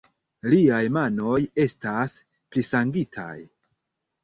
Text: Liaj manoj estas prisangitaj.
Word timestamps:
Liaj 0.53 0.79
manoj 0.95 1.35
estas 1.67 2.17
prisangitaj. 2.55 3.31